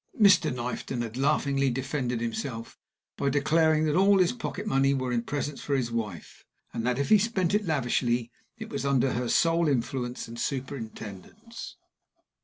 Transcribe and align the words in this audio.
Mr. 0.19 0.51
Knifton 0.51 1.03
had 1.03 1.15
laughingly 1.15 1.69
defended 1.69 2.21
himself 2.21 2.75
by 3.17 3.29
declaring 3.29 3.83
that 3.85 3.95
all 3.95 4.17
his 4.17 4.31
pocket 4.31 4.65
money 4.65 4.95
went 4.95 5.13
in 5.13 5.21
presents 5.21 5.61
for 5.61 5.75
his 5.75 5.91
wife, 5.91 6.43
and 6.73 6.87
that, 6.87 6.97
if 6.97 7.09
he 7.09 7.19
spent 7.19 7.53
it 7.53 7.67
lavishly, 7.67 8.31
it 8.57 8.69
was 8.71 8.83
under 8.83 9.13
her 9.13 9.29
sole 9.29 9.67
influence 9.67 10.27
and 10.27 10.39
superintendence. 10.39 11.75